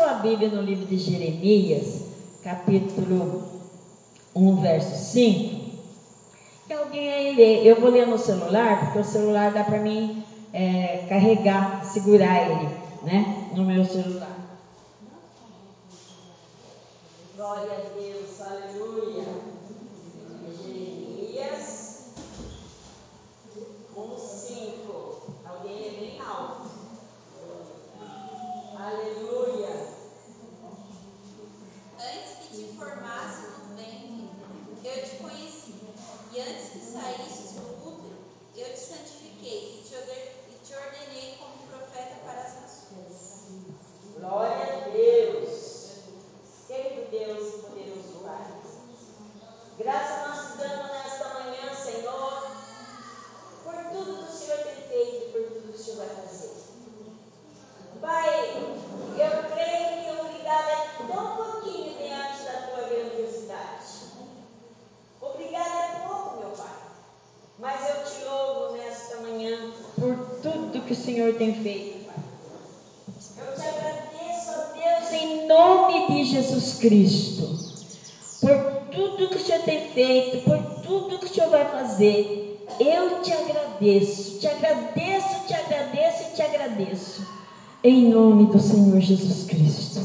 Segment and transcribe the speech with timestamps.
[0.00, 2.04] sua Bíblia no livro de Jeremias,
[2.42, 3.42] capítulo
[4.34, 5.60] 1, verso 5.
[6.70, 7.70] E alguém aí lê.
[7.70, 10.24] Eu vou ler no celular, porque o celular dá para mim
[10.54, 12.70] é, carregar, segurar ele,
[13.02, 13.50] né?
[13.54, 14.38] No meu celular.
[17.36, 19.24] Glória a Deus, aleluia.
[20.64, 22.04] Jeremias
[23.94, 24.70] 1,5.
[25.44, 26.70] Alguém lê bem alto.
[28.78, 29.29] Aleluia.
[32.80, 34.30] Formasse no ventre,
[34.82, 35.74] eu te conheci.
[36.32, 38.16] E antes que saísse do útero,
[38.56, 43.50] eu te santifiquei e te, ordenei como profeta para as nações.
[44.18, 45.90] Glória a Deus.
[46.66, 48.46] Querido Deus poderoso Pai.
[49.76, 52.50] Graças nós te damos nesta manhã, Senhor,
[53.62, 56.50] por tudo que o Senhor tem feito e por tudo que o Senhor vai fazer.
[58.00, 58.56] Pai,
[59.18, 64.10] eu creio que obrigado é tão pouquinho diante da tua grandiosidade.
[65.20, 66.76] Obrigado é pouco, meu Pai.
[67.60, 69.54] Mas eu te louvo nesta manhã
[69.94, 72.16] por tudo que o Senhor tem feito, Pai.
[73.36, 77.54] Eu te agradeço, ó Deus, em nome de Jesus Cristo,
[78.40, 78.56] por
[78.90, 82.66] tudo que o Senhor tem feito, por tudo que o Senhor vai fazer.
[82.80, 87.26] Eu te agradeço, te agradeço, te agradeço e te agradeço.
[87.84, 90.00] Em nome do Senhor Jesus Cristo.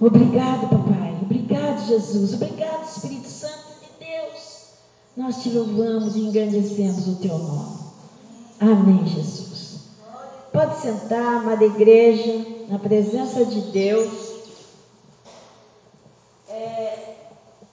[0.00, 1.18] Obrigado, papai.
[1.20, 2.32] Obrigado, Jesus.
[2.32, 3.27] Obrigado, Espírito.
[5.18, 7.76] Nós te louvamos e engrandecemos o teu nome.
[8.60, 9.80] Amém, Jesus.
[10.52, 14.12] Pode sentar, amada igreja, na presença de Deus.
[16.48, 17.16] É,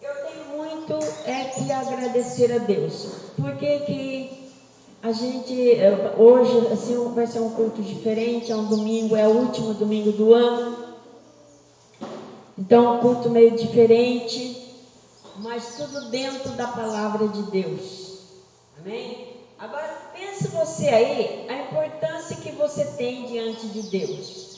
[0.02, 0.94] eu tenho muito
[1.28, 3.10] é que agradecer a Deus.
[3.36, 4.50] Porque que
[5.04, 5.78] a gente,
[6.18, 10.34] hoje, assim, vai ser um culto diferente, é um domingo, é o último domingo do
[10.34, 10.78] ano.
[12.58, 14.55] Então, um culto meio diferente,
[15.38, 18.20] mas tudo dentro da palavra de Deus.
[18.80, 19.36] Amém?
[19.58, 24.56] Agora, pense você aí, a importância que você tem diante de Deus.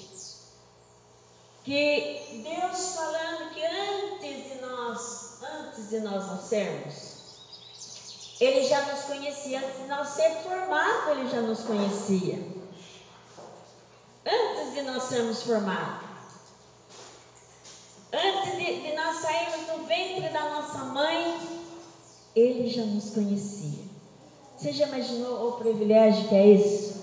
[1.64, 7.18] Que Deus falando que antes de nós, antes de nós nascermos,
[8.40, 12.40] ele já nos conhecia, antes de nós ser formado, ele já nos conhecia.
[14.26, 16.07] Antes de nós sermos formados.
[18.14, 21.38] Antes de, de nós sairmos do ventre da nossa mãe,
[22.36, 23.86] ele já nos conhecia.
[24.58, 26.98] Você já imaginou o privilégio que é isso?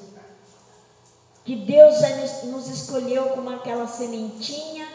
[1.44, 2.08] Que Deus já
[2.46, 4.88] nos escolheu como aquela sementinha,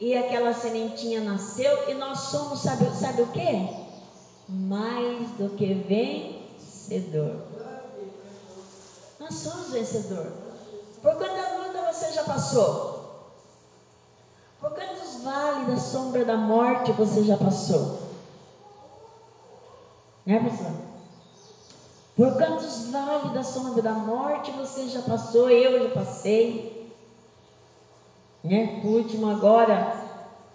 [0.00, 3.86] e aquela sementinha nasceu, e nós somos, sabe, sabe o quê?
[4.48, 7.42] mais do que vencedor.
[9.18, 10.26] Nós somos vencedor.
[11.02, 12.95] Por quantas lutas você já passou?
[14.66, 17.98] Por quantos vales da sombra da morte você já passou?
[20.26, 20.72] Né, pastor?
[22.16, 25.48] Por quantos vales da sombra da morte você já passou?
[25.48, 26.90] Eu já passei.
[28.42, 28.80] Né?
[28.82, 30.02] Por último, agora,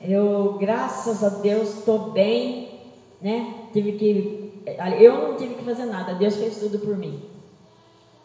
[0.01, 2.81] eu, graças a Deus, estou bem,
[3.21, 3.69] né?
[3.71, 4.63] tive que.
[4.99, 7.23] Eu não tive que fazer nada, Deus fez tudo por mim.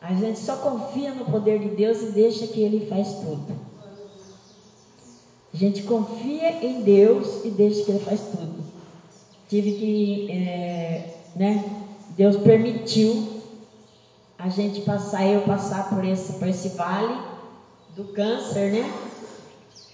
[0.00, 3.75] A gente só confia no poder de Deus e deixa que Ele faz tudo.
[5.56, 8.62] A gente confia em Deus e deixa que Ele faz tudo.
[9.48, 11.64] Tive que, é, né?
[12.10, 13.26] Deus permitiu
[14.38, 17.18] a gente passar, eu passar por esse, por esse vale
[17.96, 18.92] do câncer, né?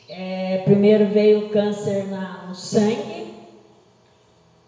[0.09, 3.33] É, primeiro veio o câncer na, no sangue,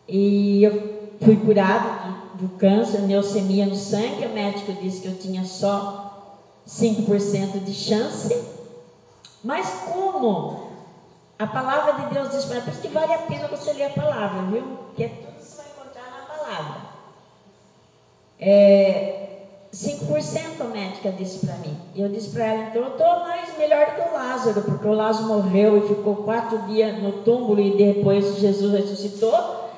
[0.06, 4.26] e eu fui curado do, do câncer, leucemia no sangue.
[4.26, 6.38] O médico disse que eu tinha só
[6.68, 8.54] 5% de chance.
[9.42, 10.63] Mas como
[11.44, 13.90] a palavra de Deus diz para por isso que vale a pena você ler a
[13.90, 14.78] palavra, viu?
[14.96, 16.80] Que é tudo você vai encontrar na palavra.
[18.40, 19.28] É,
[19.70, 21.78] 5% a médica disse para mim.
[21.94, 24.94] E eu disse para ela, então eu estou mais melhor que o Lázaro, porque o
[24.94, 29.68] Lázaro morreu e ficou quatro dias no túmulo e depois Jesus ressuscitou.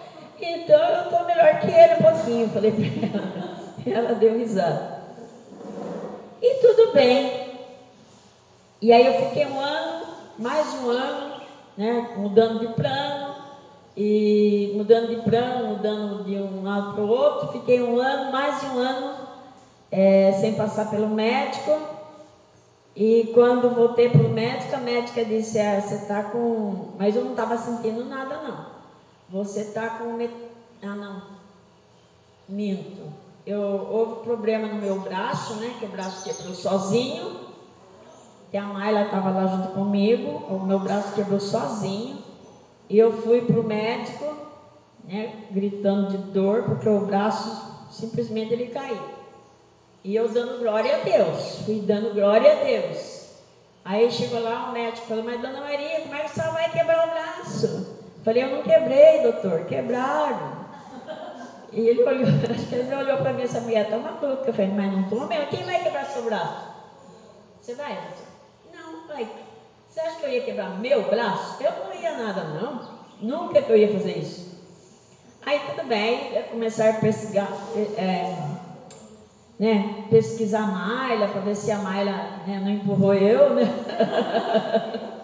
[0.40, 3.46] Então eu estou melhor que ele um pouquinho, falei para ela.
[3.86, 5.00] Ela deu risada.
[6.40, 7.58] E tudo bem.
[8.80, 10.06] E aí eu fiquei um ano,
[10.38, 11.25] mais um ano,
[11.76, 13.34] né, mudando de plano,
[13.96, 17.48] e mudando de plano, mudando de um lado para o outro.
[17.48, 19.16] Fiquei um ano, mais de um ano,
[19.90, 21.78] é, sem passar pelo médico.
[22.94, 26.92] E quando voltei para o médico, a médica disse, ah, você está com.
[26.98, 28.66] Mas eu não estava sentindo nada, não.
[29.30, 30.12] Você está com.
[30.12, 30.32] Met...
[30.82, 31.22] Ah, não.
[32.48, 33.02] Minto.
[33.46, 35.74] Eu, houve problema no meu braço, né?
[35.78, 37.45] Que o braço quebrou sozinho.
[38.50, 42.18] Que a Mayla estava lá junto comigo, o meu braço quebrou sozinho.
[42.88, 44.36] E eu fui para o médico,
[45.04, 49.16] né, gritando de dor, porque o braço simplesmente ele caiu.
[50.04, 53.16] E eu dando glória a Deus, fui dando glória a Deus.
[53.84, 57.08] Aí chegou lá o médico falou, mas dona Maria, como é que senhora vai quebrar
[57.08, 57.96] o braço?
[58.24, 60.66] Falei, eu não quebrei, doutor, quebraram.
[61.72, 64.44] E ele olhou, acho que ele olhou para mim, essa mulher está maluca.
[64.46, 65.46] Eu falei, mas não estou mesmo.
[65.46, 66.68] Quem vai quebrar seu braço?
[67.60, 68.35] Você vai, doutor?
[69.88, 71.62] Você acha que eu ia quebrar meu braço?
[71.62, 72.80] Eu não ia nada, não.
[73.20, 74.46] Nunca que eu ia fazer isso.
[75.44, 77.48] Aí tudo bem, começar a pesquisar,
[77.96, 78.36] é,
[79.58, 82.12] né, pesquisar a Mayla, para ver se a Mayla
[82.46, 83.64] né, não empurrou eu, né?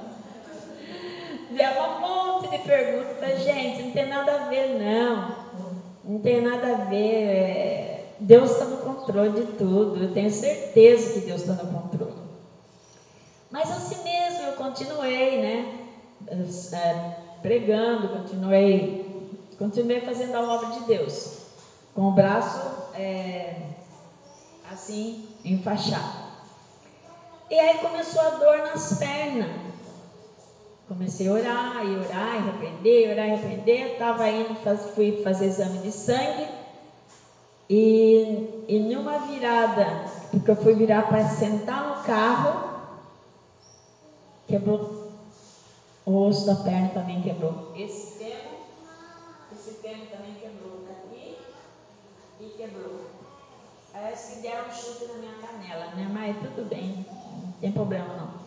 [1.55, 3.43] É um monte de perguntas.
[3.43, 5.35] Gente, não tem nada a ver, não.
[6.05, 7.25] Não tem nada a ver.
[7.25, 8.05] É...
[8.19, 10.03] Deus está no controle de tudo.
[10.03, 12.22] Eu tenho certeza que Deus está no controle.
[13.53, 15.79] Mas assim mesmo eu continuei, né?
[16.27, 21.43] É, pregando, continuei, continuei fazendo a obra de Deus.
[21.95, 22.59] Com o braço
[22.95, 23.57] é,
[24.73, 26.23] assim, enfaixado.
[27.51, 29.51] E aí começou a dor nas pernas.
[30.89, 33.93] Comecei a orar, e orar, e repreender, orar, e repreender.
[33.93, 36.49] Estava indo, faz, fui fazer exame de sangue.
[37.69, 42.72] E, e numa virada, porque eu fui virar para sentar no carro,
[44.47, 45.03] quebrou
[46.05, 47.73] o osso da perna também quebrou.
[47.77, 48.61] Esse fêmur,
[49.53, 51.37] esse fêmur também quebrou aqui
[52.41, 53.01] e quebrou.
[53.93, 56.11] Parece que deram um chute na minha canela, né?
[56.13, 57.07] Mas tudo bem,
[57.45, 58.43] não tem problema não.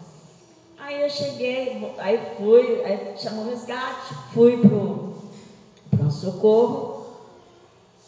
[0.78, 5.16] Aí eu cheguei, aí fui, aí chamou o resgate, fui pro
[5.92, 7.06] pronto-socorro.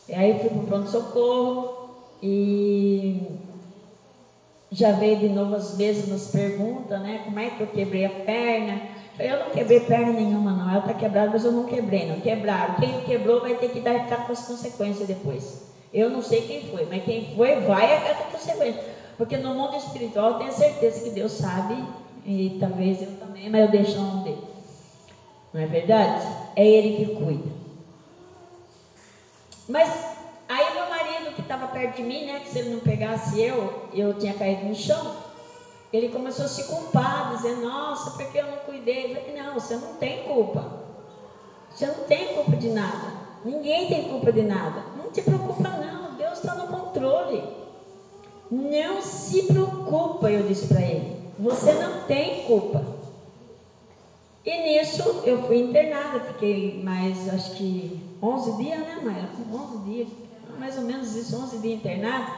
[0.10, 1.90] Aí fui pro pronto-socorro
[2.22, 3.47] e
[4.72, 7.22] já veio de novo as mesmas perguntas, né?
[7.26, 8.82] Como é que eu quebrei a perna?
[9.20, 10.70] Eu não quebrei perna nenhuma, não.
[10.70, 12.20] Ela está quebrada, mas eu não quebrei, não.
[12.20, 12.76] Quebraram.
[12.76, 15.62] Quem quebrou vai ter que dar ficar com as consequências depois.
[15.94, 18.84] Eu não sei quem foi, mas quem foi vai acatar consequências.
[19.18, 21.88] Porque no mundo espiritual eu tenho certeza que Deus sabe
[22.26, 24.44] e talvez eu também, mas eu deixo na mão dele.
[25.54, 26.22] Não é verdade?
[26.56, 27.50] É ele que cuida.
[29.68, 29.90] Mas
[30.48, 32.42] aí meu marido, que estava perto de mim, né?
[32.42, 35.16] Que se ele não pegasse eu, eu tinha caído no chão.
[35.92, 39.16] Ele começou a se culpar, dizendo, nossa, porque eu não cuidei?
[39.16, 40.84] Eu falei, não, você não tem culpa.
[41.70, 43.14] Você não tem culpa de nada.
[43.46, 44.84] Ninguém tem culpa de nada.
[44.98, 46.16] Não te preocupa, não.
[46.16, 47.42] Deus está no controle.
[48.52, 51.18] Não se preocupa, eu disse para ele.
[51.40, 52.84] Você não tem culpa.
[54.46, 59.30] E nisso eu fui internada, fiquei mais, acho que 11 dias, né, Mayla?
[59.54, 60.08] 11 dias,
[60.58, 62.32] mais ou menos isso, 11 dias internada.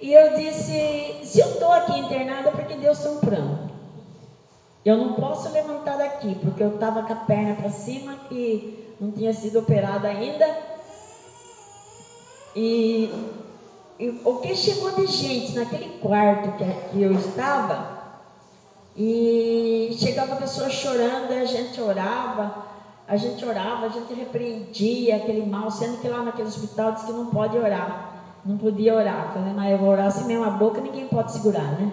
[0.00, 3.74] E eu disse: se eu estou aqui internada, é porque Deus tem um.
[4.84, 9.10] Eu não posso levantar daqui, porque eu estava com a perna para cima, que não
[9.12, 10.46] tinha sido operada ainda.
[12.54, 13.10] E
[13.98, 17.94] e, o que chegou de gente naquele quarto que, que eu estava,
[18.96, 22.73] e chegava pessoas chorando, a gente orava,
[23.06, 27.12] a gente orava, a gente repreendia aquele mal, sendo que lá naquele hospital diz que
[27.12, 28.12] não pode orar.
[28.44, 29.32] Não podia orar.
[29.32, 31.92] Falei, mas eu vou orar assim mesmo, a boca ninguém pode segurar, né?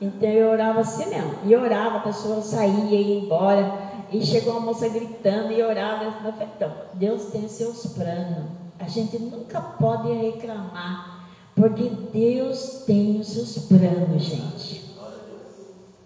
[0.00, 1.34] Então eu orava assim mesmo.
[1.44, 3.88] E orava, a pessoa saía e ia embora.
[4.10, 6.04] E chegou uma moça gritando e orava.
[6.04, 8.50] Eu falei, então, Deus tem seus planos.
[8.78, 14.88] A gente nunca pode reclamar porque Deus tem os seus planos, gente.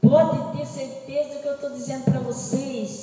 [0.00, 3.01] Pode ter certeza que eu estou dizendo para vocês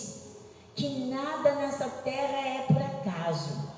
[0.80, 3.70] que nada nessa terra é por acaso.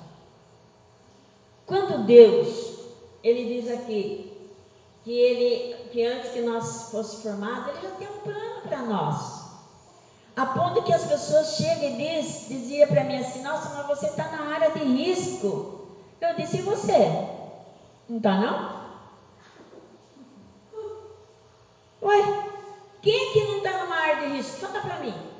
[1.66, 2.78] Quando Deus,
[3.24, 4.32] ele diz aqui
[5.02, 9.42] que ele, que antes que nós fosse formado, ele já tem um plano para nós.
[10.36, 14.06] A ponto que as pessoas chegam e diz, dizia para mim assim, nossa, mas você
[14.06, 15.88] está na área de risco.
[16.20, 17.28] Eu disse, e você?
[18.08, 18.82] Não está não?
[22.00, 22.48] Ué,
[23.02, 24.60] quem que não está numa área de risco?
[24.60, 25.31] Fala para mim.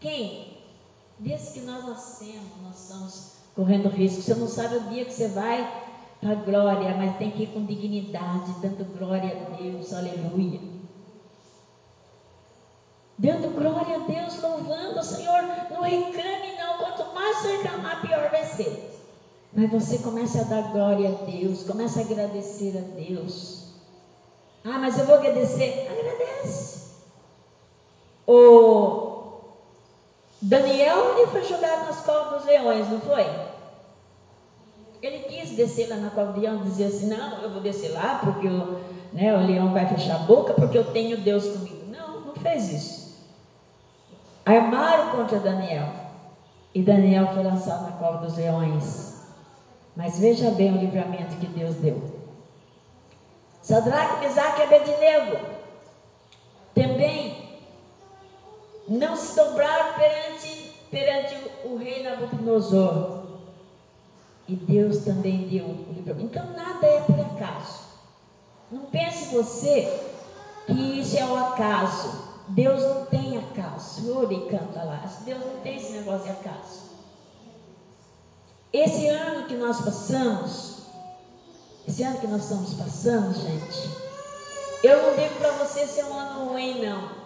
[0.00, 0.56] Quem?
[1.18, 4.22] Desde que nós nascemos, nós estamos correndo risco.
[4.22, 5.84] Você não sabe o dia que você vai
[6.20, 10.60] para a glória, mas tem que ir com dignidade, dando glória a Deus, aleluia.
[13.18, 15.42] Dando glória a Deus, louvando o Senhor.
[15.70, 16.78] Não reclame, não.
[16.78, 18.90] Quanto mais você reclamar, pior vai ser.
[19.52, 23.74] Mas você começa a dar glória a Deus, começa a agradecer a Deus.
[24.64, 25.86] Ah, mas eu vou agradecer.
[25.90, 26.80] Agradece.
[28.26, 28.99] O
[30.50, 33.24] Daniel, ele foi jogado nas covas dos leões, não foi?
[35.00, 38.18] Ele quis descer lá na cova de leão, dizer assim, não, eu vou descer lá
[38.20, 38.80] porque eu,
[39.12, 41.84] né, o leão vai fechar a boca porque eu tenho Deus comigo.
[41.86, 43.30] Não, não fez isso.
[44.44, 45.86] Armaram contra Daniel.
[46.74, 49.20] E Daniel foi lançado na cova dos leões.
[49.94, 52.02] Mas veja bem o livramento que Deus deu.
[53.62, 55.60] Sadraque, Mesaque e Abednego
[56.74, 57.29] também
[58.90, 63.20] não se dobraram perante, perante o, rei Nabucodonosor.
[64.48, 66.26] E Deus também deu o livramento.
[66.26, 67.84] Então nada é por acaso.
[68.68, 70.00] Não pense você
[70.66, 72.30] que isso é o acaso.
[72.48, 74.12] Deus não tem acaso.
[74.12, 75.08] Ore canta lá.
[75.24, 76.90] Deus não tem esse negócio de acaso.
[78.72, 80.78] Esse ano que nós passamos,
[81.86, 83.88] esse ano que nós estamos passando, gente,
[84.82, 87.19] eu não digo para você ser um ano ruim, não.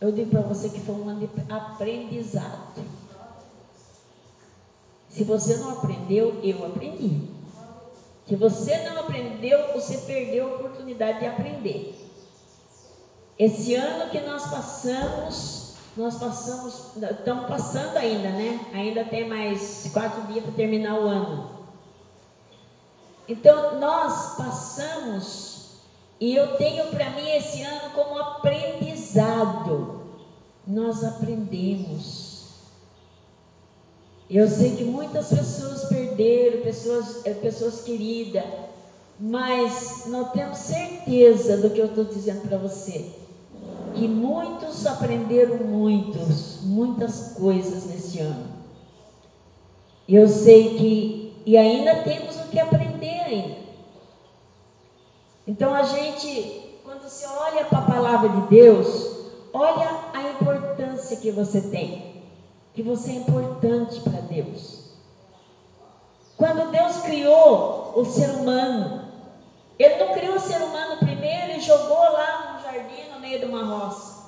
[0.00, 2.82] Eu digo para você que foi um ano de aprendizado.
[5.10, 7.28] Se você não aprendeu, eu aprendi.
[8.26, 11.94] Se você não aprendeu, você perdeu a oportunidade de aprender.
[13.38, 18.60] Esse ano que nós passamos, nós passamos, estamos passando ainda, né?
[18.72, 21.50] Ainda tem mais quatro dias para terminar o ano.
[23.28, 25.70] Então, nós passamos,
[26.18, 28.89] e eu tenho para mim esse ano como aprendizado.
[30.66, 32.30] Nós aprendemos.
[34.30, 38.44] Eu sei que muitas pessoas perderam, pessoas, eh, pessoas queridas,
[39.18, 43.06] mas nós temos certeza do que eu estou dizendo para você.
[43.94, 48.46] Que muitos aprenderam muitos, muitas coisas nesse ano.
[50.08, 53.56] Eu sei que, e ainda temos o que aprender ainda.
[55.46, 56.59] Então a gente,
[57.10, 59.10] você olha para a palavra de Deus,
[59.52, 62.08] olha a importância que você tem
[62.72, 64.78] que você é importante para Deus.
[66.36, 69.08] Quando Deus criou o ser humano,
[69.76, 73.46] Ele não criou o ser humano primeiro e jogou lá no jardim, no meio de
[73.46, 74.20] uma roça.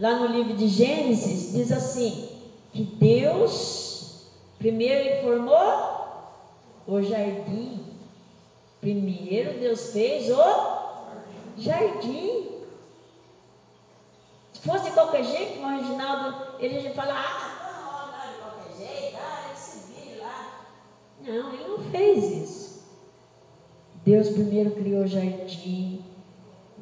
[0.00, 2.28] Lá no livro de Gênesis, diz assim:
[2.72, 4.26] que Deus
[4.58, 7.80] primeiro informou o jardim.
[8.80, 10.83] Primeiro Deus fez o
[11.56, 12.54] jardim
[14.64, 19.16] fosse de qualquer jeito, o Reginaldo, ele já fala, ah, não, não, de qualquer jeito,
[19.16, 20.66] ah, ele se vira lá.
[21.20, 22.84] Não, ele não fez isso.
[24.04, 26.02] Deus primeiro criou o jardim,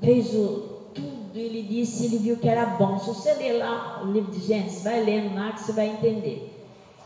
[0.00, 2.98] fez o, tudo, ele disse, ele viu que era bom.
[2.98, 6.48] Se você ler lá o livro de Gênesis, vai lendo lá que você vai entender.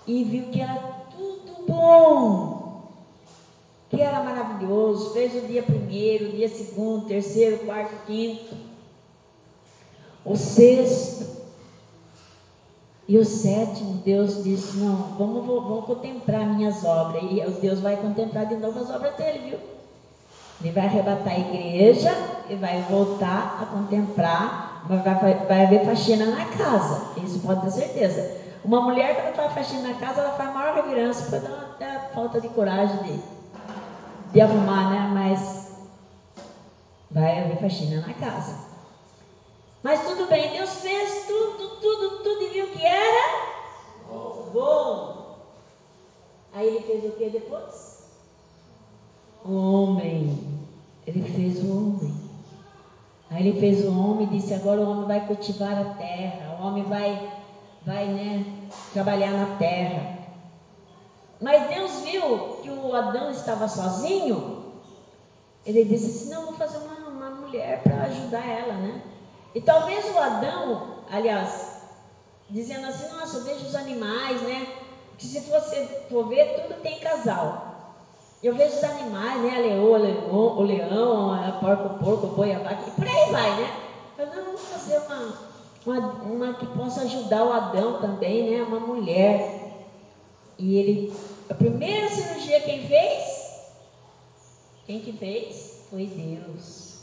[0.07, 0.75] E viu que era
[1.11, 2.56] tudo bom,
[3.89, 5.13] que era maravilhoso.
[5.13, 8.67] Fez o dia primeiro, o dia segundo, terceiro, quarto, quinto
[10.27, 11.25] o sexto
[13.09, 17.23] e o sétimo, Deus disse: Não, vamos, contemplar minhas obras.
[17.23, 19.59] E Deus vai contemplar de novo as obras dele, viu?
[20.61, 22.13] Ele vai arrebatar a igreja
[22.49, 27.71] e vai voltar a contemplar, vai, vai, vai haver faxina na casa, isso pode ter
[27.71, 28.37] certeza.
[28.65, 32.41] Uma mulher, quando faz faxina na casa, ela faz maior reverência, pode dar até falta
[32.41, 33.21] de coragem de,
[34.37, 35.11] de arrumar, né?
[35.15, 35.73] Mas
[37.11, 38.67] vai haver faxina na casa.
[39.83, 43.47] Mas tudo bem, Deus fez tudo, tudo, tudo e viu que era
[44.53, 45.37] bom.
[46.53, 48.11] Aí ele fez o que depois?
[49.43, 50.39] O homem.
[51.07, 52.15] Ele fez o homem.
[53.31, 56.67] Aí ele fez o homem e disse: agora o homem vai cultivar a terra, o
[56.67, 57.33] homem vai,
[57.87, 58.45] vai né,
[58.93, 60.16] trabalhar na terra.
[61.41, 64.65] Mas Deus viu que o Adão estava sozinho.
[65.65, 69.03] Ele disse assim: não, vou fazer uma, uma mulher para ajudar ela, né?
[69.55, 71.77] E talvez o Adão, aliás,
[72.51, 74.67] dizendo assim, nossa, eu vejo os animais, né?
[75.19, 77.55] Que se você for ver, tudo tem casal.
[78.43, 79.55] Eu vejo os animais, né?
[79.55, 79.99] A leoa,
[80.57, 83.73] o leão, a porco, o porco, o boi, a vaca, e por aí vai, né?
[84.19, 85.35] Eu não vou fazer uma,
[85.85, 88.63] uma, uma que possa ajudar o Adão também, né?
[88.63, 89.66] Uma mulher.
[90.59, 91.13] E ele,
[91.51, 93.37] a primeira cirurgia quem fez?
[94.87, 95.87] Quem que fez?
[95.91, 97.01] Foi Deus.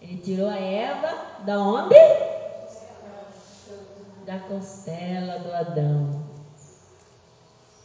[0.00, 1.94] Ele tirou a Eva da onde?
[4.26, 6.24] Da costela do Adão.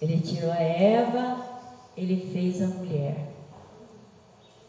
[0.02, 1.38] Ele tirou a Eva,
[1.98, 3.30] ele fez a mulher.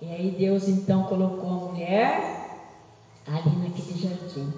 [0.01, 2.41] E aí Deus então colocou a mulher
[3.27, 4.53] ali naquele jardim.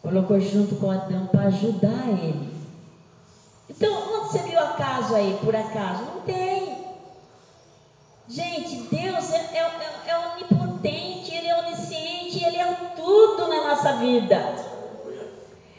[0.00, 2.51] Colocou junto com Adão para ajudar ele.
[3.82, 6.04] Então, onde você viu acaso aí, por acaso?
[6.04, 6.78] Não tem.
[8.28, 13.92] Gente, Deus é, é, é, é onipotente, Ele é onisciente, Ele é tudo na nossa
[13.92, 14.54] vida.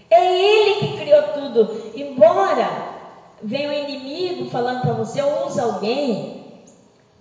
[0.10, 0.22] É
[0.65, 1.69] Ele que criou tudo.
[1.95, 2.83] Embora
[3.41, 6.29] venha o inimigo falando para você, ou usa alguém,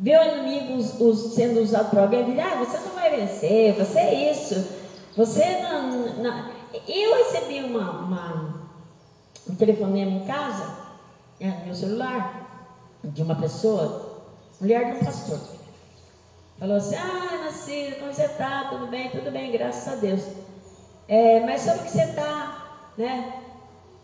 [0.01, 3.73] vê o inimigo us- us- sendo usado por alguém, diz, ah, você não vai vencer,
[3.73, 4.65] você é isso,
[5.15, 6.12] você não.
[6.17, 6.45] não.
[6.89, 8.51] Eu recebi uma, uma,
[9.49, 10.77] um telefonema em casa,
[11.41, 12.43] no meu celular,
[13.05, 14.23] de uma pessoa,
[14.61, 15.41] mulher de um pastor.
[16.59, 18.69] Falou assim, ah, Nacida, como você está?
[18.71, 19.11] Tudo bem?
[19.11, 20.23] Tudo bem, graças a Deus.
[21.09, 23.41] É, mas sobre o que você está, né?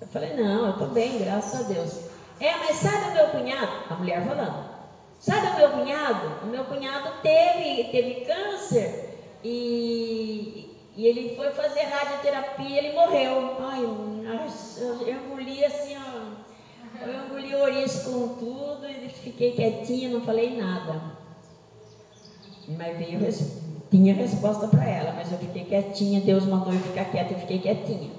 [0.01, 2.01] Eu falei, não, eu estou bem, graças a Deus.
[2.41, 3.73] É, mas sabe o meu cunhado?
[3.91, 4.69] A mulher falando.
[5.21, 6.45] Sabe o meu cunhado?
[6.45, 13.57] O meu cunhado teve, teve câncer e, e ele foi fazer radioterapia, ele morreu.
[13.61, 14.48] Ai, eu
[15.59, 21.01] engoli assim, ó, eu engoli ouriço com tudo e fiquei quietinha, não falei nada.
[22.69, 23.21] Mas veio,
[23.91, 27.59] tinha resposta para ela, mas eu fiquei quietinha, Deus mandou eu ficar quieta, eu fiquei
[27.59, 28.11] quietinha.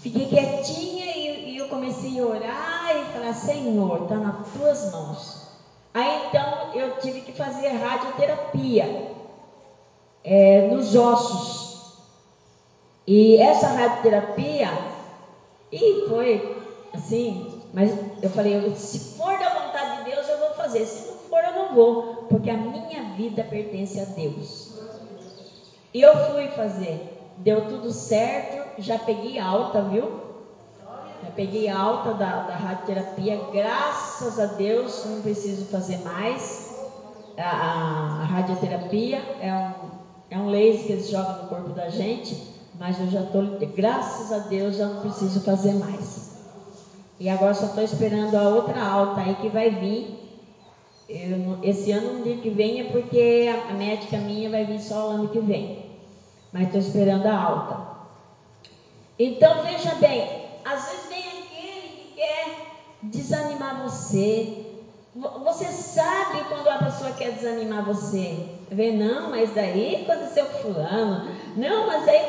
[0.00, 5.50] Fiquei quietinha e, e eu comecei a orar e falar, Senhor, está nas tuas mãos.
[5.92, 9.14] Aí então eu tive que fazer radioterapia
[10.24, 11.69] é, nos ossos.
[13.16, 14.68] E essa radioterapia,
[15.72, 16.42] e foi
[16.92, 20.86] assim, mas eu falei, se for da vontade de Deus, eu vou fazer.
[20.86, 21.98] Se não for, eu não vou,
[22.28, 24.72] porque a minha vida pertence a Deus.
[25.94, 27.00] E eu fui fazer.
[27.36, 30.12] Deu tudo certo, já peguei alta, viu?
[31.20, 36.64] Já peguei alta da, da radioterapia, graças a Deus, não preciso fazer mais.
[37.36, 39.92] A, a- a radioterapia é um,
[40.30, 42.38] é um laser que eles jogam no corpo da gente,
[42.80, 43.42] mas eu já estou,
[43.76, 46.30] graças a Deus, já não preciso fazer mais.
[47.20, 50.06] E agora só estou esperando a outra alta aí que vai vir.
[51.08, 55.10] Eu esse ano não digo que venha porque a, médica minha vai vir só o
[55.10, 55.68] ano que vem.
[56.52, 57.78] Mas estou esperando a alta.
[59.18, 60.26] Então veja bem,
[60.64, 62.50] às vezes vem aquele que quer
[63.02, 64.48] desanimar você.
[65.14, 68.38] Vo- Você sabe quando a pessoa quer desanimar você.
[68.70, 71.20] Vê, não, mas daí aconteceu com fulano.
[71.54, 72.22] Não, mas aí.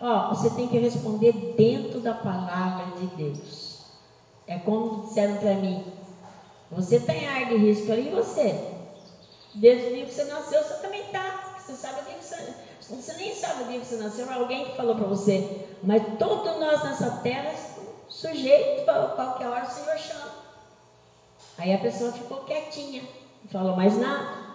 [0.00, 3.78] Ó, você tem que responder dentro da palavra de Deus.
[4.46, 5.84] É como disseram para mim.
[6.70, 8.76] Você está em área de risco ali, você?
[9.54, 11.56] Desde o dia que você nasceu, você também está.
[11.58, 12.54] Você sabe que você.
[12.80, 15.66] Você nem sabe o dia que você nasceu, alguém que falou para você.
[15.82, 17.54] Mas todos nós nessa terra
[18.08, 20.30] sujeitos a qualquer hora o Senhor chama.
[21.58, 23.02] Aí a pessoa ficou quietinha,
[23.42, 24.47] não falou mais nada.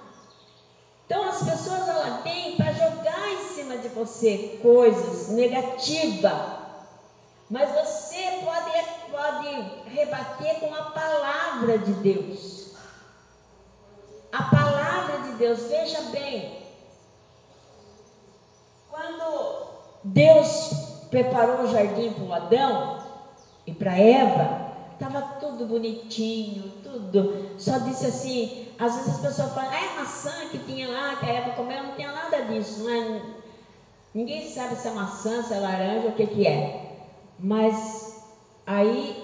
[1.06, 6.64] Então as pessoas ela vêm para jogar em cima de você coisas negativas.
[7.50, 8.72] Mas você pode,
[9.12, 12.74] pode rebater com a palavra de Deus.
[14.32, 16.64] A palavra de Deus, veja bem.
[18.90, 19.68] Quando
[20.04, 20.72] Deus
[21.12, 23.04] preparou o jardim para o Adão
[23.68, 27.54] e para Eva, estava tudo bonitinho, tudo.
[27.60, 30.13] Só disse assim, às vezes as pessoas falam, ah, é a maçã que
[31.24, 33.22] tinha lá, que a Eva comeu, não tinha nada disso, não é?
[34.14, 36.92] Ninguém sabe se é maçã, se é laranja, o que que é.
[37.40, 38.22] Mas
[38.66, 39.16] aí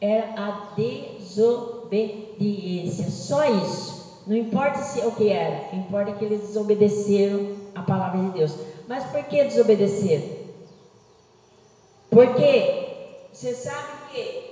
[0.00, 4.02] era a desobediência, só isso.
[4.26, 8.56] Não importa se o que era, importa que eles desobedeceram a palavra de Deus.
[8.88, 10.40] Mas por que desobedeceram?
[12.10, 14.42] Porque você sabe que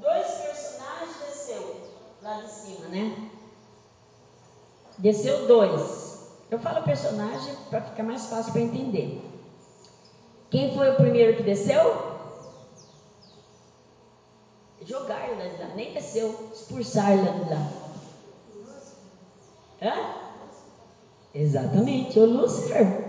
[0.00, 1.76] dois personagens desceu
[2.22, 3.12] lá de cima, né?
[4.98, 5.97] Desceu dois.
[6.50, 9.20] Eu falo personagem para ficar mais fácil para entender.
[10.50, 12.16] Quem foi o primeiro que desceu?
[14.80, 17.88] Jogaram lá de lá, nem desceu, expulsaram lá de lá.
[19.82, 20.14] Hã?
[21.34, 23.08] Exatamente, o Lúcifer.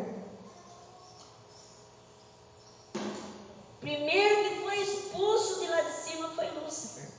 [3.80, 7.10] Primeiro que foi expulso de lá de cima foi Lúcifer.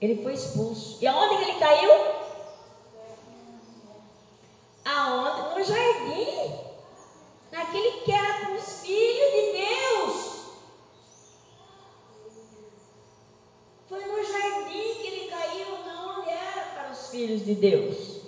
[0.00, 0.98] Ele foi expulso.
[1.00, 1.90] E aonde que ele caiu?
[4.84, 5.58] Aonde?
[5.58, 6.66] No jardim.
[7.52, 10.36] Naquele que era com os filhos de Deus.
[13.88, 18.20] Foi no jardim que ele caiu, não onde era para os filhos de Deus.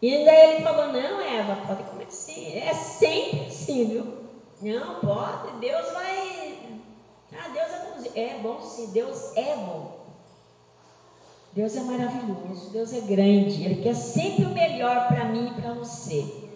[0.00, 2.56] E ainda ele falou: Não, Eva, pode comer sim.
[2.56, 4.18] É sempre assim, viu?
[4.62, 5.58] Não, pode.
[5.58, 6.58] Deus vai.
[7.32, 8.12] Ah, Deus é bonzinho.
[8.16, 9.98] É bom sim, Deus é bom.
[11.52, 13.64] Deus é maravilhoso, Deus é grande.
[13.64, 16.48] Ele quer sempre o melhor para mim e para você.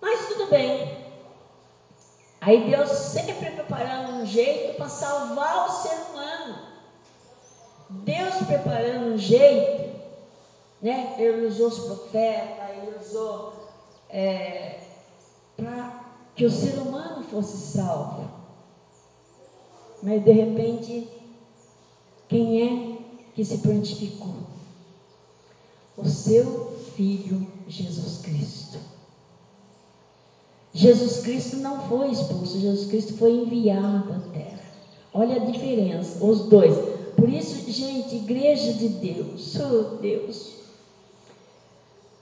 [0.00, 1.06] Mas tudo bem.
[2.38, 6.65] Aí Deus sempre preparando um jeito para salvar o ser humano.
[8.04, 9.96] Deus preparando um jeito,
[10.82, 11.14] né?
[11.18, 13.52] Ele usou os profetas, ele usou
[14.10, 14.80] é,
[15.56, 16.04] para
[16.34, 18.30] que o ser humano fosse salvo.
[20.02, 21.08] Mas de repente
[22.28, 22.98] Quem é
[23.34, 24.34] que se prontificou?
[25.96, 28.78] O seu Filho Jesus Cristo.
[30.72, 34.60] Jesus Cristo não foi expulso, Jesus Cristo foi enviado à terra.
[35.14, 36.95] Olha a diferença, os dois.
[37.16, 40.56] Por isso, gente, igreja de Deus, oh Deus.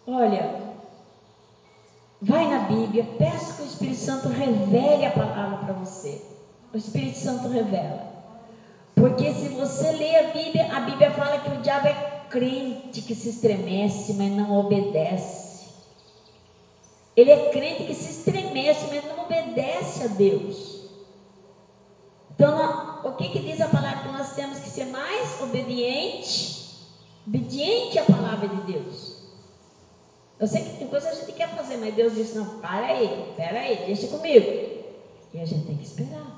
[0.07, 0.61] Olha,
[2.23, 6.23] vai na Bíblia, peça que o Espírito Santo revele a palavra para você.
[6.73, 8.15] O Espírito Santo revela.
[8.95, 13.15] Porque se você lê a Bíblia, a Bíblia fala que o diabo é crente que
[13.15, 15.69] se estremece, mas não obedece.
[17.17, 20.85] Ele é crente que se estremece, mas não obedece a Deus.
[22.35, 24.04] Então, o que, que diz a palavra?
[24.35, 26.87] Temos que ser mais obediente,
[27.27, 29.15] obediente à palavra de Deus.
[30.39, 32.87] Eu sei que tem coisa que a gente quer fazer, mas Deus disse, não, para
[32.87, 34.47] aí, espera aí, deixa comigo.
[35.33, 36.35] E a gente tem que esperar.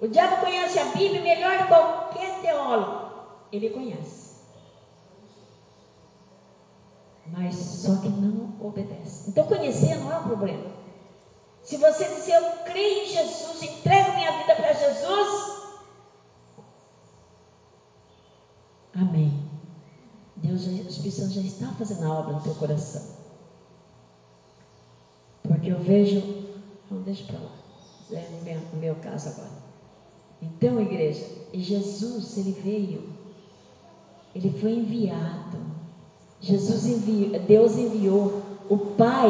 [0.00, 3.08] O diabo conhece a Bíblia melhor que qualquer teólogo.
[3.50, 4.28] Ele conhece.
[7.26, 9.30] Mas só que não obedece.
[9.30, 10.77] Então conhecer não é um problema.
[11.68, 15.58] Se você dizer eu creio em Jesus, entrego minha vida para Jesus,
[18.94, 19.30] Amém.
[20.36, 23.02] Deus, o Espírito Santo já está fazendo a obra no teu coração.
[25.42, 26.46] Porque eu vejo.
[26.90, 27.52] Não, deixa para lá.
[28.10, 29.50] Não vem o meu caso agora.
[30.40, 33.12] Então, igreja, Jesus, ele veio,
[34.34, 35.60] ele foi enviado.
[36.40, 39.28] Jesus enviou, Deus enviou, o Pai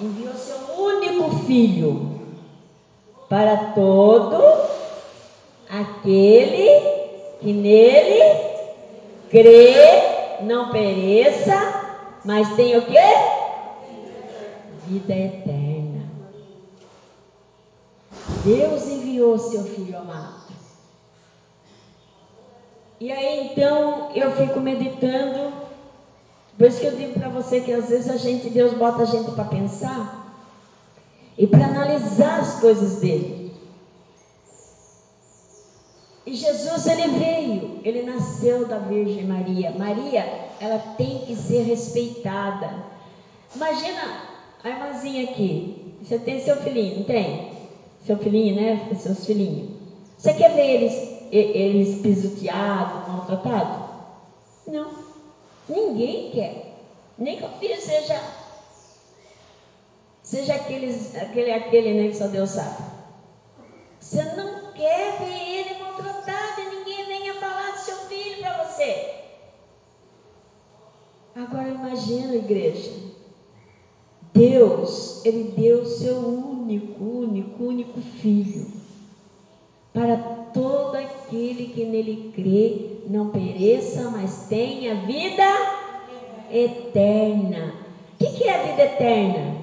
[0.00, 2.20] enviou seu único filho
[3.28, 4.42] para todo
[5.68, 6.68] aquele
[7.40, 8.22] que nele
[9.30, 9.74] crê,
[10.42, 13.00] não pereça, mas tem o quê?
[14.86, 16.04] Vida eterna.
[18.44, 20.44] Deus enviou seu filho amado.
[23.00, 25.52] E aí então eu fico meditando,
[26.56, 29.06] por isso que eu digo para você que às vezes a gente, Deus bota a
[29.06, 30.23] gente para pensar
[31.36, 33.52] e para analisar as coisas dele.
[36.26, 39.72] E Jesus ele veio, ele nasceu da Virgem Maria.
[39.72, 42.84] Maria, ela tem que ser respeitada.
[43.54, 44.22] Imagina
[44.62, 45.94] a irmãzinha aqui.
[46.02, 47.52] Você tem seu filhinho, não tem?
[48.06, 48.88] Seu filhinho, né?
[48.96, 49.70] Seus filhinhos.
[50.16, 53.88] Você quer ver eles eles pisoteados, maltratados?
[54.66, 54.88] Não.
[55.68, 56.76] Ninguém quer.
[57.18, 58.20] Nem que o filho seja,
[60.24, 62.82] seja aqueles, aquele, aquele né, que só Deus sabe.
[64.00, 69.14] Você não quer ver ele maltratado e ninguém venha falar do seu filho para você.
[71.36, 72.90] Agora imagina, igreja.
[74.32, 78.66] Deus, Ele deu o seu único, único, único filho
[79.92, 80.16] para
[80.52, 85.44] todo aquele que nele crê não pereça, mas tenha vida
[86.50, 87.74] eterna.
[88.14, 89.53] O que é a vida eterna?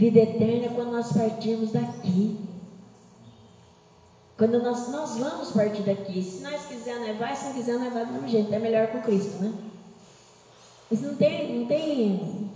[0.00, 2.40] Vida eterna é quando nós partirmos daqui.
[4.38, 6.22] Quando nós, nós vamos partir daqui.
[6.22, 7.36] Se nós quisermos, nós vai.
[7.36, 8.54] Se não quiser, nós vai do mesmo jeito.
[8.54, 9.52] É melhor com Cristo, né?
[10.90, 12.50] Isso não tem, não tem,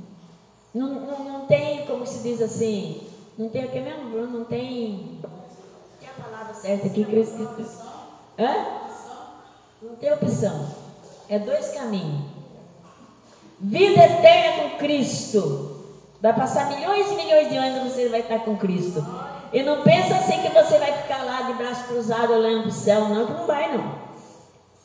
[0.74, 3.02] não, não, não tem, como se diz assim,
[3.36, 4.38] não tem o que mesmo, Bruno?
[4.38, 5.20] Não tem
[6.02, 7.78] a palavra certa aqui que esqueci.
[8.38, 8.66] Hã?
[9.82, 10.66] Não tem opção.
[11.28, 12.24] É dois caminhos.
[13.60, 15.73] Vida eterna com Cristo.
[16.24, 19.04] Vai passar milhões e milhões de anos você vai estar com Cristo.
[19.52, 22.72] E não pensa assim que você vai ficar lá de braço cruzado olhando para o
[22.72, 23.92] céu, não, que não vai não.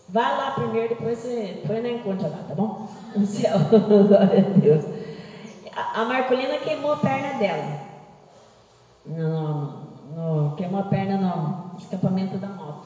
[0.10, 2.90] Vai lá primeiro, depois você põe na encontra lá, tá bom?
[3.16, 3.58] No céu.
[3.72, 4.84] Glória a Deus.
[5.94, 7.80] A Marcolina queimou a perna dela.
[9.06, 12.86] Não, queimou a perna no escapamento da moto.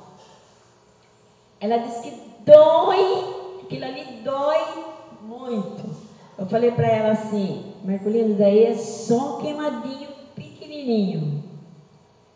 [1.60, 4.86] Ela disse que dói, aquilo ali dói
[5.24, 5.90] muito.
[6.38, 11.44] Eu falei para ela assim, Merculino, daí é só queimadinho pequenininho.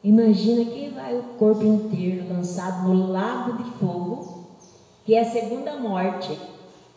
[0.04, 4.46] Imagina que vai o corpo inteiro lançado no lago de fogo,
[5.06, 6.38] que é a segunda morte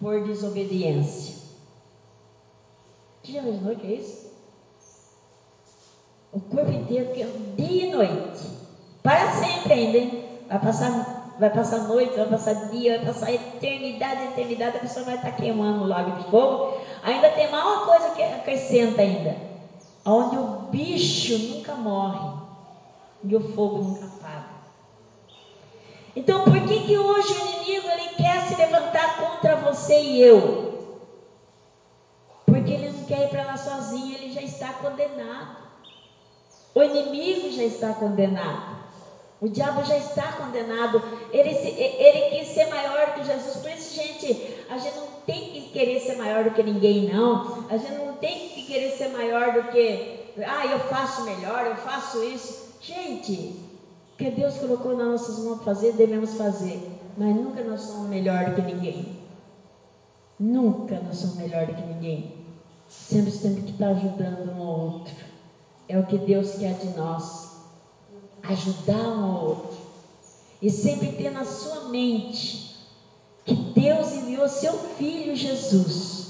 [0.01, 1.37] por desobediência.
[3.23, 4.31] Você já imaginou que é isso?
[6.33, 8.49] O corpo inteiro, é dia e noite.
[9.03, 10.25] Para sempre ainda, hein?
[10.49, 15.14] Vai passar, vai passar noite, vai passar dia, vai passar eternidade, eternidade, a pessoa vai
[15.14, 16.74] estar queimando o lago de fogo.
[17.03, 19.37] Ainda tem mais uma coisa que acrescenta ainda.
[20.05, 22.40] Onde o bicho nunca morre.
[23.24, 24.50] E o fogo nunca apaga.
[26.14, 30.98] Então, por que que hoje o inimigo ele quer se levantar contra você e eu?
[32.44, 35.57] Porque ele não quer ir para lá sozinho, ele já está condenado.
[36.74, 38.80] O inimigo já está condenado.
[39.40, 41.03] O diabo já está condenado.
[41.33, 43.57] Ele, ele quis ser maior que Jesus.
[43.57, 47.64] Por isso, gente, a gente não tem que querer ser maior do que ninguém, não.
[47.70, 51.76] A gente não tem que querer ser maior do que, ah, eu faço melhor, eu
[51.76, 52.74] faço isso.
[52.83, 53.57] Gente,
[54.12, 56.79] o que Deus colocou nas nossas mãos fazer, devemos fazer.
[57.16, 59.20] Mas nunca nós somos melhor do que ninguém.
[60.38, 62.35] Nunca nós somos melhor do que ninguém.
[62.88, 65.14] Sempre temos que estar ajudando um ao outro.
[65.88, 67.50] É o que Deus quer de nós
[68.53, 69.79] ajudar um ao outro.
[70.61, 72.77] E sempre ter na sua mente
[73.45, 76.21] que Deus enviou seu Filho Jesus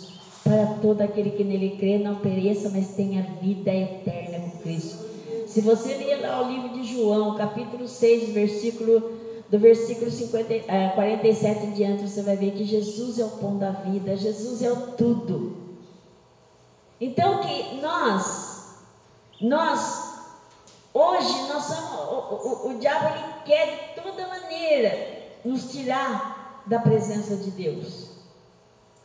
[0.45, 5.05] para todo aquele que nele crê, não pereça, mas tenha vida eterna com Cristo.
[5.47, 9.13] Se você ler lá o livro de João, capítulo 6, versículo,
[9.49, 13.59] do versículo 50, eh, 47 em diante, você vai ver que Jesus é o pão
[13.59, 15.57] da vida, Jesus é o tudo.
[17.01, 18.77] Então que nós,
[19.41, 20.10] nós
[20.93, 27.37] Hoje nós o, o, o diabo ele quer de toda maneira nos tirar da presença
[27.37, 28.11] de Deus.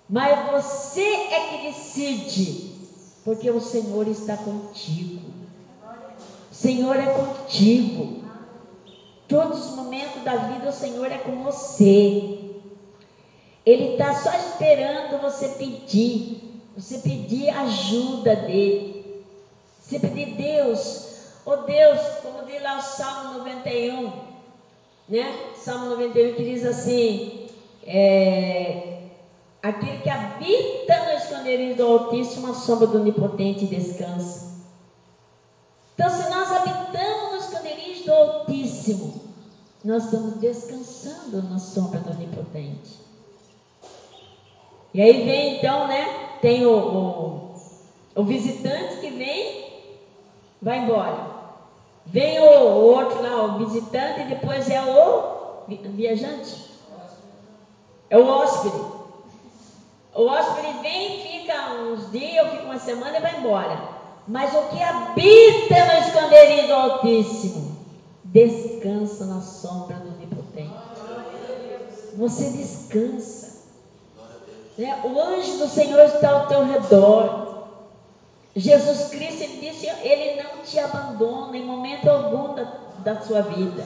[0.10, 2.72] Mas você é que decide,
[3.24, 5.22] porque o Senhor está contigo.
[6.52, 8.24] O Senhor é contigo.
[9.28, 12.56] Todos os momentos da vida o Senhor é com você.
[13.66, 16.62] Ele está só esperando você pedir.
[16.78, 19.24] Você pedir ajuda dele.
[19.82, 21.05] Você pedir, Deus,
[21.46, 24.12] Oh Deus, como diz lá o Salmo 91,
[25.08, 25.54] né?
[25.56, 27.48] Salmo 91 que diz assim:
[27.86, 29.04] é,
[29.62, 34.56] aquele que habita no esconderijo do Altíssimo, a sombra do Onipotente descansa.
[35.94, 39.22] Então, se nós habitamos no esconderijo do Altíssimo,
[39.84, 43.00] nós estamos descansando na sombra do Onipotente.
[44.96, 46.40] E aí vem então, né?
[46.42, 47.56] Tem o, o,
[48.16, 49.64] o visitante que vem,
[50.60, 51.35] vai embora.
[52.06, 56.72] Vem o, outro lá, o visitante, e depois é o viajante.
[58.10, 58.82] É o hóspede.
[60.14, 63.78] O hóspede vem, fica uns dias, fica uma semana e vai embora.
[64.28, 67.78] Mas o que habita no esconderijo Altíssimo,
[68.24, 70.74] descansa na sombra do Onipotente.
[72.16, 73.56] Você descansa.
[74.78, 75.02] Né?
[75.04, 77.45] O anjo do Senhor está ao teu redor.
[78.56, 82.64] Jesus Cristo, disse, ele não te abandona em momento algum da,
[83.00, 83.86] da sua vida.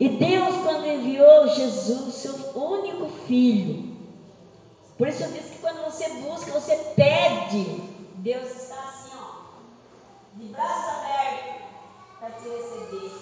[0.00, 3.96] E Deus, quando enviou Jesus, seu único filho,
[4.98, 7.64] por isso eu disse que quando você busca, você pede,
[8.16, 11.62] Deus está assim, ó, de braço aberto
[12.18, 13.12] para te receber.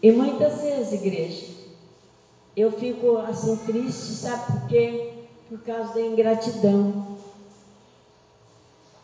[0.00, 1.46] E muitas vezes, igreja,
[2.56, 5.12] eu fico assim triste, sabe por quê?
[5.48, 7.15] Por causa da ingratidão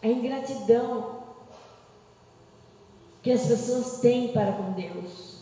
[0.02, 1.22] a ingratidão
[3.22, 5.32] que as pessoas têm para com Deus.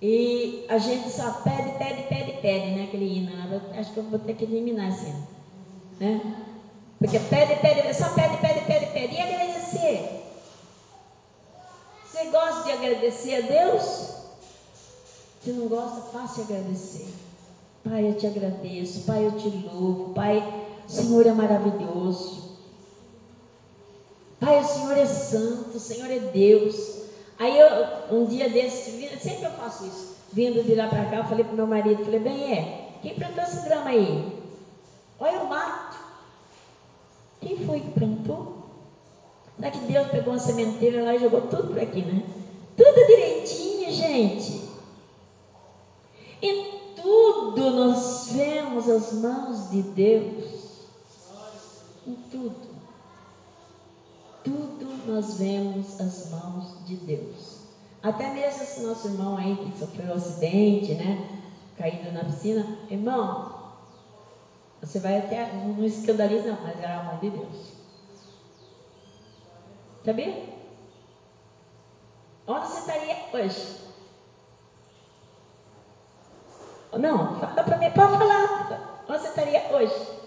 [0.00, 2.84] E a gente só pede, pede, pede, pede, né?
[2.84, 3.60] Aquele hino, né?
[3.76, 5.28] Acho que eu vou ter que eliminar esse hino.
[6.00, 6.36] Né?
[6.98, 9.14] Porque pede, pede, só pede, pede, pede, pede.
[9.14, 10.22] E agradecer?
[12.04, 14.22] Você gosta de agradecer a Deus?
[15.40, 17.08] Se não gosta, faça agradecer.
[17.84, 19.00] Pai, eu te agradeço.
[19.00, 20.14] Pai, eu te louvo.
[20.14, 20.38] Pai,
[20.86, 22.51] o Senhor é maravilhoso.
[24.42, 27.02] Pai, o Senhor é santo, o Senhor é Deus.
[27.38, 27.68] Aí eu,
[28.10, 31.54] um dia desses, sempre eu faço isso, vindo de lá para cá, eu falei pro
[31.54, 34.42] meu marido, falei, bem, é, quem plantou esse grama aí?
[35.20, 35.96] Olha o mato.
[37.40, 38.66] Quem foi que plantou?
[39.56, 42.24] Será que Deus pegou uma sementeira lá e jogou tudo por aqui, né?
[42.76, 44.68] Tudo direitinho, gente.
[46.40, 50.82] Em tudo nós vemos as mãos de Deus.
[52.04, 52.72] Em tudo
[54.44, 57.58] tudo nós vemos as mãos de Deus.
[58.02, 61.40] Até mesmo esse nosso irmão aí que sofreu um acidente, né?
[61.78, 62.76] Caído na piscina.
[62.90, 63.54] Irmão,
[64.80, 67.72] você vai até, não escandaliza não, mas era a mão de Deus.
[70.04, 70.44] Sabia?
[72.48, 73.76] Onde você estaria hoje?
[76.98, 79.04] Não, fala para mim, pode falar.
[79.08, 80.21] Onde você estaria hoje?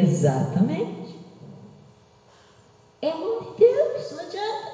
[0.00, 1.18] Exatamente.
[3.02, 4.72] É a mão de Deus, não adianta.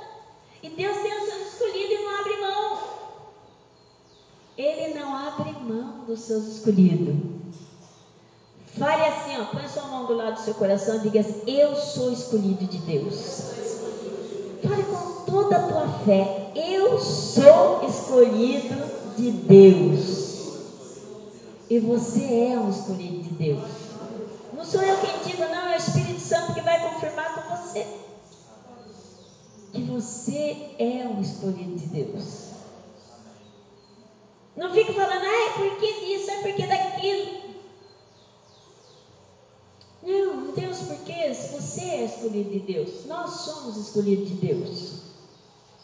[0.63, 2.79] E Deus tem os seus escolhidos e não abre mão.
[4.57, 7.15] Ele não abre mão dos seus escolhidos.
[8.79, 11.75] Fale assim, ó, põe sua mão do lado do seu coração e diga assim, eu
[11.75, 13.53] sou escolhido de Deus.
[14.63, 18.77] Fale com toda a tua fé, eu sou escolhido
[19.17, 20.29] de Deus.
[21.71, 23.88] E você é um escolhido de Deus.
[30.01, 32.49] Você é um escolhido de Deus.
[34.57, 37.39] Não fique falando, ah, é porque disso, é porque daquilo.
[40.03, 41.51] Não, os porquês.
[41.53, 43.07] Você é escolhido de Deus.
[43.07, 45.03] Nós somos escolhidos de Deus.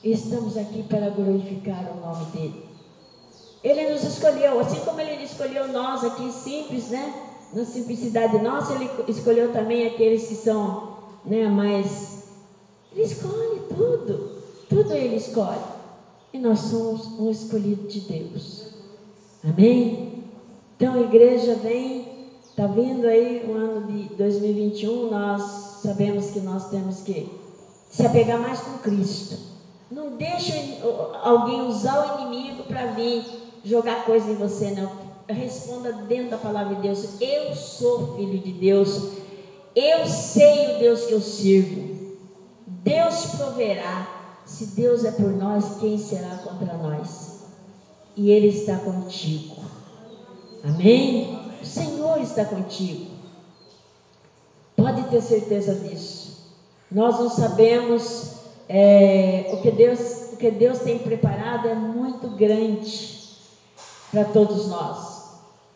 [0.03, 2.65] Estamos aqui para glorificar o nome dEle.
[3.63, 7.31] Ele nos escolheu, assim como Ele escolheu nós aqui simples, né?
[7.53, 12.24] Na simplicidade nossa, Ele escolheu também aqueles que são né, mais.
[12.95, 14.31] Ele escolhe tudo.
[14.69, 15.59] Tudo Ele escolhe.
[16.33, 18.69] E nós somos um escolhido de Deus.
[19.43, 20.25] Amém?
[20.77, 22.09] Então a igreja vem,
[22.43, 25.43] está vindo aí o ano de 2021, nós
[25.83, 27.29] sabemos que nós temos que
[27.91, 29.37] se apegar mais com Cristo.
[29.91, 30.79] Não deixe
[31.23, 33.25] alguém usar o inimigo para vir
[33.65, 34.91] jogar coisa em você, não.
[35.29, 37.21] Responda dentro da palavra de Deus.
[37.21, 39.11] Eu sou filho de Deus.
[39.75, 41.94] Eu sei o Deus que eu sirvo.
[42.85, 44.07] Deus proverá.
[44.45, 47.45] Se Deus é por nós, quem será contra nós?
[48.15, 49.57] E Ele está contigo.
[50.63, 51.51] Amém?
[51.63, 53.11] O Senhor está contigo.
[54.77, 56.53] Pode ter certeza disso.
[56.91, 58.35] Nós não sabemos
[58.69, 63.15] é, o que Deus, o que Deus tem preparado é muito grande
[64.11, 65.25] para todos nós.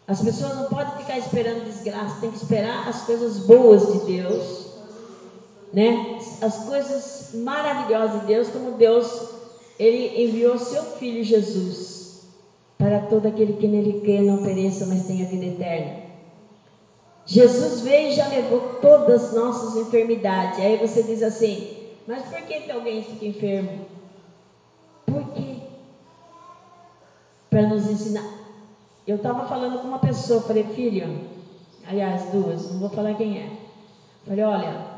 [0.06, 4.67] As pessoas não podem ficar esperando desgraça, tem que esperar as coisas boas de Deus,
[5.72, 6.18] né?
[6.40, 9.38] As coisas maravilhosas de Deus, como Deus
[9.78, 12.26] ele enviou seu filho Jesus
[12.76, 16.08] para todo aquele que nele crê não pereça, mas tenha vida eterna.
[17.26, 20.58] Jesus veio e já levou todas as nossas enfermidades.
[20.58, 21.76] Aí você diz assim:
[22.06, 23.86] mas por que, que alguém fica enfermo?
[25.04, 25.56] Por quê?
[27.50, 28.24] Para nos ensinar.
[29.06, 31.20] Eu estava falando com uma pessoa, falei, filho,
[31.86, 33.50] aliás, duas, não vou falar quem é.
[34.26, 34.97] Falei, olha,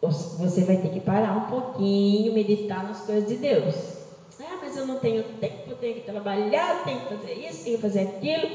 [0.00, 3.98] você vai ter que parar um pouquinho, meditar nas coisas de Deus.
[4.38, 7.76] Ah, mas eu não tenho tempo, eu tenho que trabalhar, tenho que fazer isso, tenho
[7.76, 8.48] que fazer aquilo.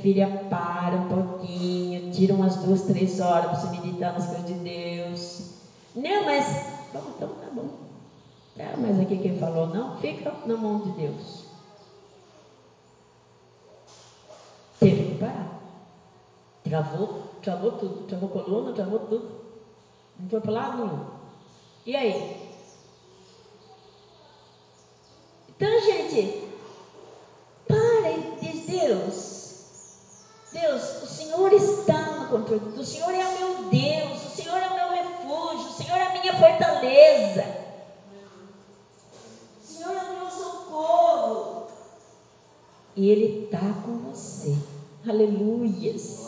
[0.00, 4.54] Filha, para um pouquinho, tira umas duas, três horas para você meditar nas coisas de
[4.54, 5.40] Deus.
[5.94, 6.58] Não, mas.
[6.92, 7.68] Bom, então tá bom.
[8.56, 11.44] É, mas aqui quem falou não, fica na mão de Deus.
[14.80, 15.46] Teve que parar.
[16.62, 17.10] Travou,
[17.42, 18.02] travou tudo.
[18.06, 19.24] Travou coluna, travou tudo.
[20.18, 21.06] Não foi para lado nenhum.
[21.84, 22.46] E aí?
[25.48, 26.42] Então, gente,
[27.68, 29.36] pare, diz Deus.
[30.52, 32.78] Deus, o Senhor está no controle.
[32.78, 34.24] O Senhor é o meu Deus.
[34.24, 35.68] O Senhor é o meu refúgio.
[35.68, 37.66] O Senhor é a minha fortaleza.
[39.62, 41.66] O Senhor é o meu socorro.
[42.94, 44.56] E Ele está com você.
[45.06, 46.26] Aleluias.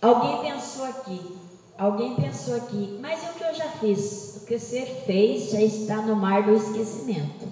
[0.00, 1.43] Alguém pensou aqui.
[1.76, 2.98] Alguém pensou aqui.
[3.00, 4.36] Mas é o que eu já fiz.
[4.42, 7.48] O que você fez já está no mar do esquecimento.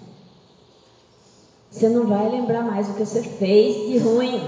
[1.70, 4.40] Você não vai lembrar mais o que você fez de ruim.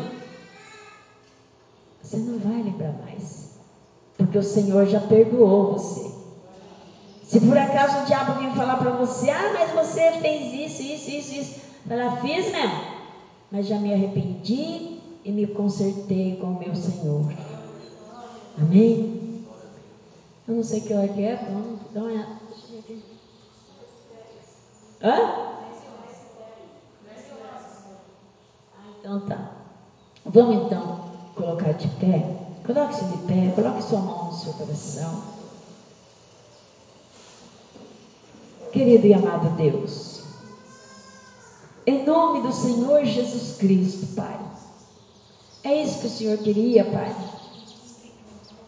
[2.03, 3.55] Você não vai lembrar mais.
[4.17, 6.13] Porque o Senhor já perdoou você.
[7.25, 11.11] Se por acaso o diabo vir falar para você, ah, mas você fez isso, isso,
[11.11, 11.61] isso, isso.
[11.89, 12.81] Fala, fiz mesmo.
[13.51, 17.33] Mas já me arrependi e me consertei com o meu Senhor.
[18.59, 19.24] Amém?
[20.47, 22.39] Eu não sei que hora que é, vamos dar uma.
[25.03, 25.55] Hã?
[28.77, 29.53] Ah, então tá.
[30.27, 35.23] Vamos então colocar de pé, coloque-se de pé, coloque sua mão no seu coração.
[38.71, 40.23] Querido e amado Deus,
[41.87, 44.39] em nome do Senhor Jesus Cristo, Pai,
[45.63, 47.34] é isso que o Senhor queria, Pai.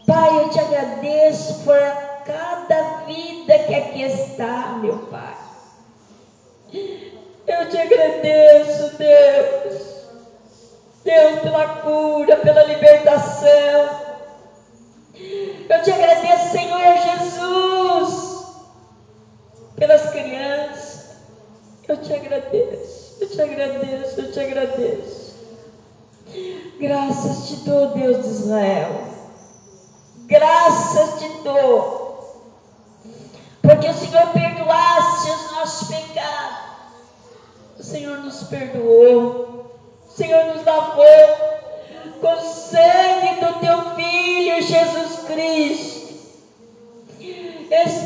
[0.07, 1.79] Pai, eu te agradeço por
[2.25, 5.37] cada vida que aqui está, meu Pai.
[7.47, 9.97] Eu te agradeço, Deus
[11.07, 14.07] Deus, pela cura, pela libertação.
[15.15, 18.45] Eu te agradeço, Senhor Jesus,
[19.77, 21.07] pelas crianças.
[21.89, 25.37] Eu te agradeço, eu te agradeço, eu te agradeço.
[26.81, 29.16] Graças te dou, Deus de Israel.
[30.27, 32.43] Graças te dou.
[33.63, 36.59] Porque o Senhor perdoaste os nossos pecados.
[37.79, 39.57] O Senhor nos perdoou.
[40.17, 41.05] Senhor nos lavou
[42.23, 46.07] com o sangue do teu Filho Jesus Cristo.
[47.71, 48.06] Espírito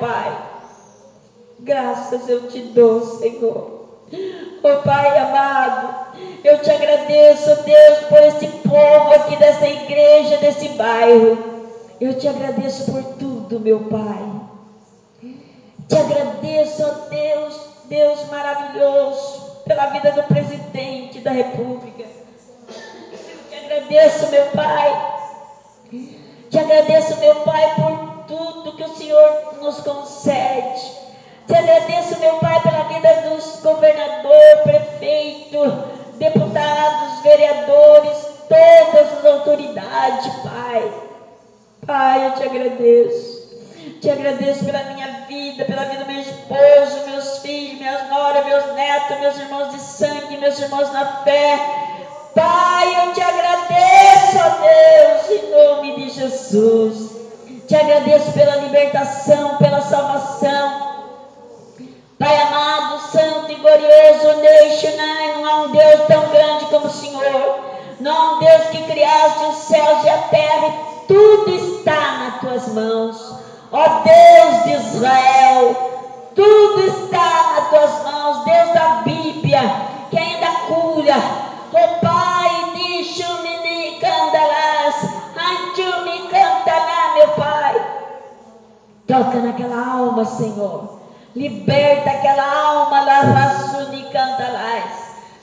[0.00, 0.38] Pai.
[1.60, 3.80] Graças eu te dou, Senhor.
[4.62, 5.94] Oh Pai amado,
[6.42, 11.38] eu te agradeço, Deus, por esse povo aqui dessa igreja, desse bairro.
[12.00, 14.24] Eu te agradeço por tudo, meu Pai.
[15.86, 22.04] Te agradeço, ó Deus, Deus maravilhoso, pela vida do presidente da República.
[23.12, 23.18] Eu
[23.50, 25.20] te agradeço, meu Pai.
[26.50, 28.09] Te agradeço, meu Pai, por
[28.80, 31.00] que o Senhor nos concede.
[31.46, 35.58] Te agradeço, meu Pai, pela vida dos governador, prefeito,
[36.14, 38.16] deputados, vereadores,
[38.48, 40.92] todas as autoridades, Pai.
[41.86, 43.40] Pai, eu te agradeço.
[44.00, 48.74] Te agradeço pela minha vida, pela vida do meu esposo, meus filhos, minhas noras, meus
[48.74, 51.58] netos, meus irmãos de sangue, meus irmãos na fé.
[52.34, 57.19] Pai, eu te agradeço, ó Deus, em nome de Jesus.
[57.70, 61.04] Te agradeço pela libertação, pela salvação.
[62.18, 67.60] Pai amado, santo e glorioso, Neixonai, não há um Deus tão grande como o Senhor.
[68.00, 72.40] Não há um Deus que criaste os céus e a terra e tudo está nas
[72.40, 73.34] tuas mãos.
[73.70, 79.60] Ó Deus de Israel, tudo está nas tuas mãos, Deus da Bíblia,
[80.10, 81.14] que ainda cura.
[81.72, 82.00] Ó
[89.10, 91.00] Toca naquela alma, Senhor.
[91.34, 94.84] Liberta aquela alma, Lavassuni cantalás.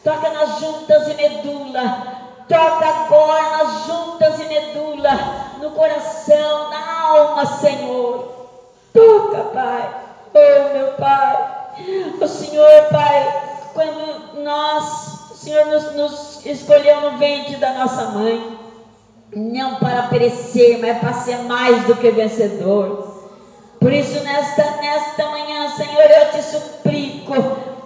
[0.05, 2.07] Toca nas juntas e medula.
[2.47, 5.11] Toca agora nas juntas e medula
[5.59, 8.47] no coração, na alma, Senhor.
[8.93, 9.95] Toca, Pai.
[10.33, 11.57] Oh, meu Pai.
[12.21, 13.41] O Senhor, Pai,
[13.73, 18.57] quando nós, o Senhor nos, nos escolheu no ventre da nossa mãe,
[19.35, 23.06] não para perecer, mas para ser mais do que vencedor.
[23.79, 27.33] Por isso, nesta, nesta manhã, Senhor, eu te suplico,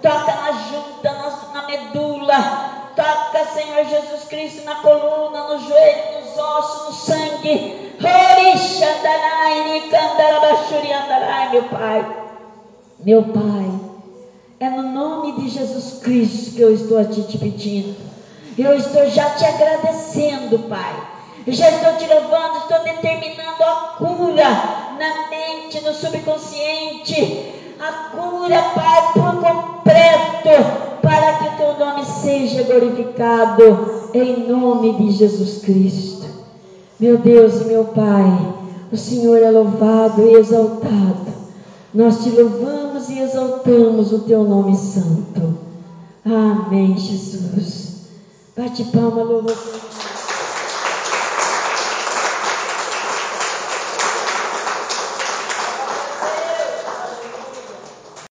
[0.00, 6.38] toca na junta, na, na medula, Toca, Senhor Jesus Cristo, na coluna, no joelho, nos
[6.38, 7.74] ossos, no sangue.
[11.50, 12.06] Meu Pai,
[13.00, 13.80] meu Pai,
[14.60, 17.96] é no nome de Jesus Cristo que eu estou a te pedindo.
[18.58, 20.94] Eu estou já te agradecendo, Pai.
[21.46, 27.52] Já estou te levando, estou determinando a cura na mente, no subconsciente.
[27.80, 35.10] A cura, Pai, por completo para que o teu nome seja glorificado, em nome de
[35.10, 36.26] Jesus Cristo.
[37.00, 38.54] Meu Deus e meu Pai,
[38.92, 41.32] o Senhor é louvado e exaltado.
[41.92, 45.58] Nós te louvamos e exaltamos o teu nome santo.
[46.24, 48.06] Amém, Jesus.
[48.56, 49.52] Bate palma, louva.